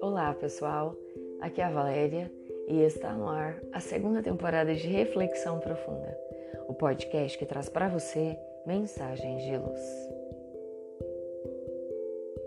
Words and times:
Olá 0.00 0.34
pessoal, 0.40 0.96
aqui 1.40 1.60
é 1.60 1.64
a 1.64 1.70
Valéria 1.70 2.32
e 2.66 2.80
está 2.80 3.12
no 3.12 3.28
ar 3.28 3.62
a 3.72 3.80
segunda 3.80 4.22
temporada 4.22 4.74
de 4.74 4.86
Reflexão 4.86 5.60
Profunda, 5.60 6.18
o 6.66 6.72
podcast 6.72 7.36
que 7.36 7.44
traz 7.44 7.68
para 7.68 7.88
você 7.88 8.38
mensagens 8.66 9.42
de 9.42 9.58
luz. 9.58 10.08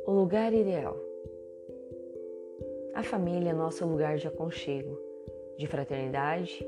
O 0.08 0.12
lugar 0.12 0.52
ideal. 0.54 0.98
A 2.96 3.04
família 3.04 3.52
é 3.52 3.54
nosso 3.54 3.86
lugar 3.86 4.18
de 4.18 4.28
aconchego, 4.28 4.98
de 5.56 5.68
fraternidade 5.68 6.68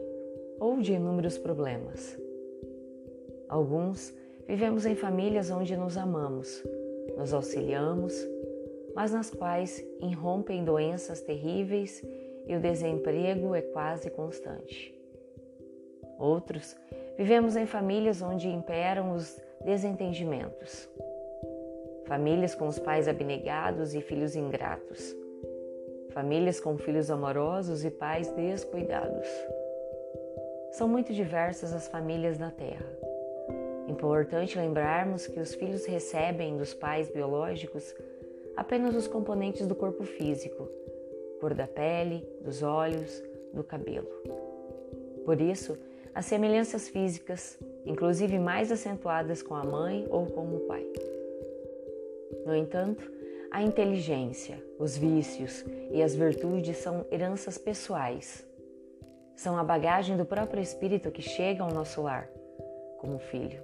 ou 0.60 0.80
de 0.80 0.94
inúmeros 0.94 1.40
problemas. 1.40 2.16
Alguns 3.50 4.21
vivemos 4.52 4.86
em 4.86 4.96
famílias 4.96 5.50
onde 5.50 5.78
nos 5.78 5.96
amamos, 5.96 6.62
nos 7.18 7.34
auxiliamos, 7.34 8.14
mas 8.94 9.14
nas 9.14 9.30
quais 9.30 9.82
irrompem 10.02 10.66
doenças 10.66 11.22
terríveis 11.22 12.06
e 12.46 12.54
o 12.54 12.60
desemprego 12.60 13.56
é 13.56 13.62
quase 13.62 14.10
constante. 14.10 14.94
Outros 16.20 16.76
vivemos 17.18 17.56
em 17.56 17.66
famílias 17.66 18.22
onde 18.22 18.50
imperam 18.50 19.14
os 19.14 19.42
desentendimentos. 19.64 20.90
Famílias 22.06 22.54
com 22.54 22.68
os 22.68 22.78
pais 22.78 23.08
abnegados 23.08 23.96
e 23.96 24.02
filhos 24.02 24.36
ingratos. 24.36 25.16
Famílias 26.10 26.60
com 26.60 26.78
filhos 26.78 27.10
amorosos 27.10 27.86
e 27.86 27.90
pais 27.90 28.30
descuidados. 28.34 29.30
São 30.74 30.90
muito 30.90 31.14
diversas 31.14 31.72
as 31.72 31.88
famílias 31.88 32.38
na 32.38 32.52
Terra. 32.52 33.01
Importante 33.92 34.58
lembrarmos 34.58 35.28
que 35.28 35.40
os 35.40 35.54
filhos 35.54 35.86
recebem 35.86 36.58
dos 36.58 36.74
pais 36.74 37.10
biológicos 37.10 37.94
apenas 38.56 38.96
os 38.96 39.08
componentes 39.08 39.68
do 39.68 39.76
corpo 39.76 40.04
físico, 40.04 40.68
cor 41.40 41.54
da 41.54 41.68
pele, 41.68 42.26
dos 42.42 42.64
olhos, 42.64 43.22
do 43.54 43.64
cabelo. 43.64 44.08
Por 45.26 45.40
isso, 45.40 45.78
as 46.14 46.26
semelhanças 46.26 46.90
físicas, 46.90 47.60
inclusive 47.86 48.40
mais 48.40 48.72
acentuadas 48.72 49.42
com 49.42 49.56
a 49.56 49.64
mãe 49.64 50.08
ou 50.10 50.26
com 50.26 50.56
o 50.56 50.60
pai. 50.62 50.86
No 52.46 52.56
entanto, 52.56 53.12
a 53.52 53.62
inteligência, 53.62 54.64
os 54.80 54.98
vícios 54.98 55.66
e 55.92 56.02
as 56.02 56.16
virtudes 56.16 56.78
são 56.78 57.06
heranças 57.12 57.58
pessoais 57.58 58.50
são 59.42 59.58
a 59.58 59.64
bagagem 59.64 60.16
do 60.16 60.24
próprio 60.24 60.62
espírito 60.62 61.10
que 61.10 61.22
chega 61.24 61.64
ao 61.64 61.74
nosso 61.74 62.04
lar, 62.04 62.30
como 63.00 63.18
filho. 63.18 63.64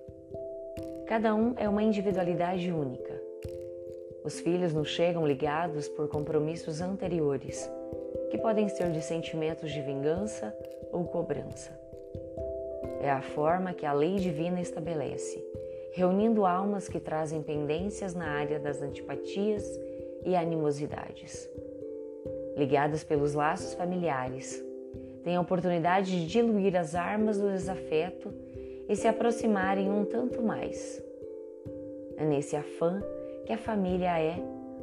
Cada 1.07 1.33
um 1.33 1.53
é 1.55 1.69
uma 1.69 1.81
individualidade 1.81 2.69
única. 2.69 3.17
Os 4.25 4.41
filhos 4.41 4.73
nos 4.73 4.89
chegam 4.89 5.25
ligados 5.25 5.87
por 5.87 6.09
compromissos 6.09 6.81
anteriores, 6.81 7.71
que 8.29 8.37
podem 8.37 8.67
ser 8.67 8.91
de 8.91 9.01
sentimentos 9.01 9.71
de 9.71 9.81
vingança 9.81 10.53
ou 10.91 11.05
cobrança. 11.05 11.71
É 13.01 13.09
a 13.09 13.21
forma 13.21 13.73
que 13.73 13.85
a 13.85 13.93
lei 13.93 14.17
divina 14.17 14.59
estabelece, 14.59 15.41
reunindo 15.93 16.45
almas 16.45 16.89
que 16.89 16.99
trazem 16.99 17.41
pendências 17.41 18.13
na 18.13 18.27
área 18.27 18.59
das 18.59 18.81
antipatias 18.81 19.63
e 20.25 20.35
animosidades. 20.35 21.49
Ligadas 22.57 23.05
pelos 23.05 23.33
laços 23.33 23.73
familiares, 23.75 24.61
têm 25.23 25.37
a 25.37 25.41
oportunidade 25.41 26.11
de 26.11 26.27
diluir 26.27 26.75
as 26.75 26.95
armas 26.95 27.37
do 27.37 27.49
desafeto 27.49 28.33
e 28.87 28.95
se 28.95 29.07
aproximarem 29.07 29.91
um 29.91 30.05
tanto 30.05 30.41
mais. 30.41 31.03
É 32.15 32.25
nesse 32.25 32.55
afã 32.55 33.01
que 33.45 33.53
a 33.53 33.57
família 33.57 34.19
é, 34.19 34.37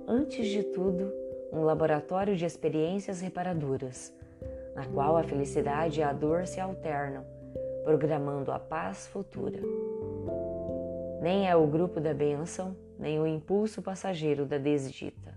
antes 0.06 0.46
de 0.46 0.62
tudo, 0.62 1.12
um 1.52 1.62
laboratório 1.62 2.36
de 2.36 2.44
experiências 2.44 3.20
reparadoras, 3.20 4.12
na 4.74 4.86
qual 4.86 5.16
a 5.16 5.22
felicidade 5.22 6.00
e 6.00 6.02
a 6.02 6.12
dor 6.12 6.46
se 6.46 6.60
alternam, 6.60 7.24
programando 7.84 8.50
a 8.50 8.58
paz 8.58 9.06
futura. 9.06 9.60
Nem 11.20 11.48
é 11.48 11.56
o 11.56 11.66
grupo 11.66 12.00
da 12.00 12.12
bênção, 12.12 12.76
nem 12.98 13.20
o 13.20 13.26
impulso 13.26 13.80
passageiro 13.80 14.44
da 14.44 14.58
desdita. 14.58 15.34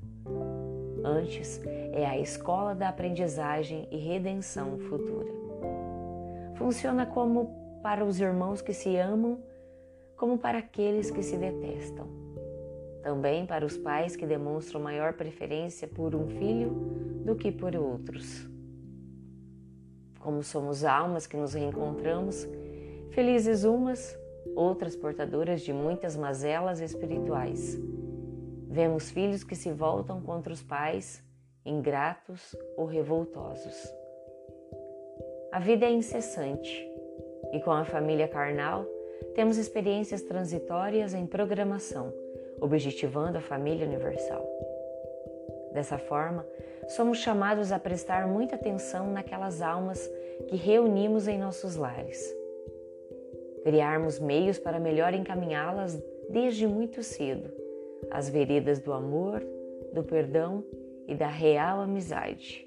Antes, 1.03 1.61
é 1.93 2.05
a 2.05 2.17
escola 2.19 2.75
da 2.75 2.89
aprendizagem 2.89 3.87
e 3.91 3.97
redenção 3.97 4.77
futura. 4.79 5.31
Funciona 6.55 7.05
como 7.05 7.66
para 7.87 8.03
os 8.03 8.19
irmãos 8.19 8.61
que 8.61 8.73
se 8.73 8.97
amam, 8.97 9.41
como 10.17 10.37
para 10.37 10.57
aqueles 10.57 11.09
que 11.09 11.23
se 11.23 11.37
detestam. 11.37 12.05
Também 13.01 13.45
para 13.45 13.65
os 13.65 13.77
pais 13.77 14.13
que 14.13 14.25
demonstram 14.25 14.81
maior 14.81 15.13
preferência 15.13 15.87
por 15.87 16.13
um 16.13 16.27
filho 16.27 16.71
do 17.23 17.33
que 17.33 17.49
por 17.49 17.73
outros. 17.77 18.45
Como 20.19 20.43
somos 20.43 20.83
almas 20.83 21.25
que 21.25 21.37
nos 21.37 21.53
reencontramos, 21.53 22.45
felizes 23.11 23.63
umas, 23.63 24.19
outras 24.53 24.93
portadoras 24.93 25.61
de 25.61 25.71
muitas 25.71 26.17
mazelas 26.17 26.81
espirituais 26.81 27.79
Vemos 28.69 29.09
filhos 29.09 29.45
que 29.45 29.55
se 29.55 29.71
voltam 29.71 30.21
contra 30.21 30.51
os 30.51 30.61
pais, 30.61 31.23
ingratos 31.65 32.53
ou 32.75 32.85
revoltosos. 32.85 33.89
A 35.53 35.59
vida 35.59 35.85
é 35.85 35.89
incessante 35.89 36.86
e 37.51 37.59
com 37.59 37.71
a 37.71 37.85
família 37.85 38.27
carnal 38.27 38.85
temos 39.33 39.57
experiências 39.57 40.21
transitórias 40.21 41.13
em 41.13 41.25
programação, 41.25 42.13
objetivando 42.59 43.37
a 43.37 43.41
família 43.41 43.85
universal. 43.85 44.45
Dessa 45.73 45.97
forma, 45.97 46.45
somos 46.87 47.19
chamados 47.19 47.71
a 47.71 47.79
prestar 47.79 48.27
muita 48.27 48.55
atenção 48.55 49.11
naquelas 49.11 49.61
almas 49.61 50.09
que 50.47 50.55
reunimos 50.55 51.27
em 51.27 51.37
nossos 51.37 51.75
lares. 51.75 52.35
Criarmos 53.63 54.19
meios 54.19 54.57
para 54.57 54.79
melhor 54.79 55.13
encaminhá-las 55.13 56.01
desde 56.29 56.65
muito 56.67 57.03
cedo 57.03 57.51
as 58.11 58.29
veredas 58.29 58.79
do 58.79 58.93
amor, 58.93 59.43
do 59.93 60.03
perdão 60.03 60.63
e 61.07 61.15
da 61.15 61.27
real 61.27 61.81
amizade. 61.81 62.66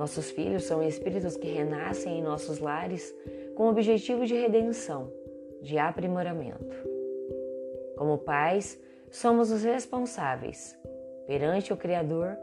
Nossos 0.00 0.30
filhos 0.30 0.64
são 0.64 0.82
espíritos 0.82 1.36
que 1.36 1.46
renascem 1.46 2.18
em 2.18 2.22
nossos 2.22 2.58
lares 2.58 3.14
com 3.54 3.64
o 3.64 3.68
objetivo 3.68 4.24
de 4.24 4.34
redenção, 4.34 5.12
de 5.60 5.76
aprimoramento. 5.76 6.74
Como 7.98 8.16
pais, 8.16 8.80
somos 9.10 9.50
os 9.50 9.62
responsáveis, 9.62 10.74
perante 11.26 11.70
o 11.70 11.76
Criador, 11.76 12.34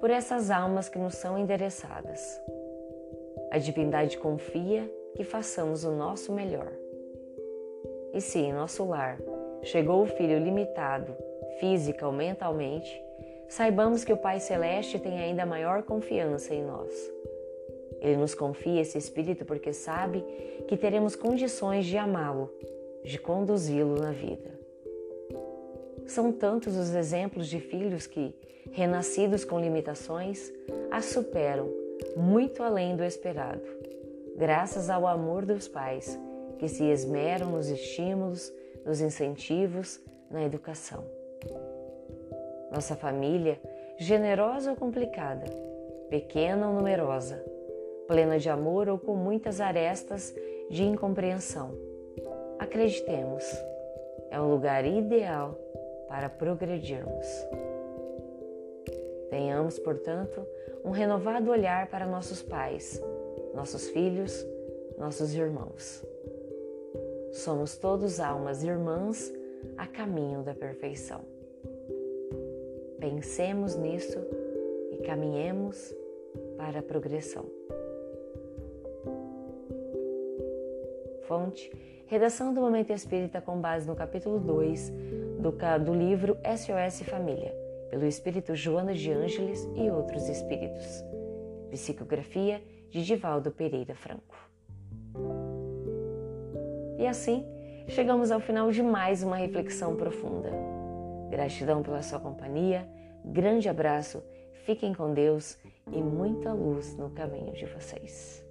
por 0.00 0.08
essas 0.08 0.50
almas 0.50 0.88
que 0.88 0.98
nos 0.98 1.16
são 1.16 1.38
endereçadas. 1.38 2.40
A 3.50 3.58
divindade 3.58 4.16
confia 4.16 4.90
que 5.14 5.22
façamos 5.22 5.84
o 5.84 5.92
nosso 5.92 6.32
melhor. 6.32 6.72
E 8.14 8.22
se 8.22 8.38
em 8.38 8.54
nosso 8.54 8.86
lar 8.86 9.18
chegou 9.62 10.00
o 10.00 10.06
filho 10.06 10.42
limitado, 10.42 11.14
física 11.60 12.06
ou 12.06 12.12
mentalmente, 12.14 12.90
saibamos 13.52 14.02
que 14.02 14.12
o 14.12 14.16
Pai 14.16 14.40
Celeste 14.40 14.98
tem 14.98 15.20
ainda 15.20 15.44
maior 15.44 15.82
confiança 15.82 16.54
em 16.54 16.64
nós. 16.64 16.90
Ele 18.00 18.16
nos 18.16 18.34
confia 18.34 18.80
esse 18.80 18.96
Espírito 18.96 19.44
porque 19.44 19.74
sabe 19.74 20.24
que 20.66 20.74
teremos 20.74 21.14
condições 21.14 21.84
de 21.84 21.98
amá-lo, 21.98 22.50
de 23.04 23.18
conduzi-lo 23.18 24.00
na 24.00 24.10
vida. 24.10 24.58
São 26.06 26.32
tantos 26.32 26.74
os 26.78 26.94
exemplos 26.94 27.46
de 27.46 27.60
filhos 27.60 28.06
que, 28.06 28.34
renascidos 28.70 29.44
com 29.44 29.60
limitações, 29.60 30.50
a 30.90 31.02
superam 31.02 31.68
muito 32.16 32.62
além 32.62 32.96
do 32.96 33.04
esperado, 33.04 33.68
graças 34.34 34.88
ao 34.88 35.06
amor 35.06 35.44
dos 35.44 35.68
pais 35.68 36.18
que 36.58 36.68
se 36.68 36.84
esmeram 36.84 37.50
nos 37.50 37.68
estímulos 37.68 38.50
nos 38.84 39.00
incentivos, 39.02 40.00
na 40.30 40.42
educação. 40.42 41.04
Nossa 42.72 42.96
família, 42.96 43.60
generosa 43.98 44.70
ou 44.70 44.76
complicada, 44.76 45.44
pequena 46.08 46.68
ou 46.68 46.74
numerosa, 46.74 47.44
plena 48.08 48.38
de 48.38 48.48
amor 48.48 48.88
ou 48.88 48.98
com 48.98 49.14
muitas 49.14 49.60
arestas 49.60 50.34
de 50.70 50.82
incompreensão. 50.82 51.74
Acreditemos, 52.58 53.44
é 54.30 54.40
um 54.40 54.50
lugar 54.50 54.86
ideal 54.86 55.54
para 56.08 56.30
progredirmos. 56.30 57.26
Tenhamos, 59.28 59.78
portanto, 59.78 60.46
um 60.82 60.90
renovado 60.90 61.50
olhar 61.50 61.88
para 61.88 62.06
nossos 62.06 62.42
pais, 62.42 63.02
nossos 63.54 63.90
filhos, 63.90 64.46
nossos 64.96 65.34
irmãos. 65.34 66.02
Somos 67.32 67.76
todos 67.76 68.18
almas 68.18 68.62
irmãs 68.62 69.32
a 69.76 69.86
caminho 69.86 70.42
da 70.42 70.54
perfeição. 70.54 71.31
Pensemos 73.02 73.74
nisso 73.74 74.16
e 74.92 74.98
caminhemos 74.98 75.92
para 76.56 76.78
a 76.78 76.82
progressão. 76.84 77.44
Fonte 81.22 81.68
Redação 82.06 82.54
do 82.54 82.60
Momento 82.60 82.92
Espírita 82.92 83.40
com 83.40 83.60
base 83.60 83.88
no 83.88 83.96
capítulo 83.96 84.38
2 84.38 84.92
do, 85.40 85.50
do 85.84 85.92
livro 85.92 86.38
SOS 86.46 87.02
Família, 87.02 87.52
pelo 87.90 88.06
Espírito 88.06 88.54
Joana 88.54 88.94
de 88.94 89.10
Ângeles 89.10 89.68
e 89.74 89.90
outros 89.90 90.28
espíritos. 90.28 91.02
Psicografia 91.72 92.62
de 92.88 93.04
Divaldo 93.04 93.50
Pereira 93.50 93.96
Franco. 93.96 94.48
E 97.00 97.06
assim, 97.08 97.44
chegamos 97.88 98.30
ao 98.30 98.38
final 98.38 98.70
de 98.70 98.80
mais 98.80 99.24
uma 99.24 99.34
reflexão 99.34 99.96
profunda. 99.96 100.71
Gratidão 101.32 101.82
pela 101.82 102.02
sua 102.02 102.20
companhia, 102.20 102.86
grande 103.24 103.66
abraço, 103.66 104.22
fiquem 104.66 104.92
com 104.92 105.14
Deus 105.14 105.56
e 105.90 105.96
muita 106.02 106.52
luz 106.52 106.94
no 106.98 107.08
caminho 107.08 107.54
de 107.54 107.64
vocês. 107.64 108.44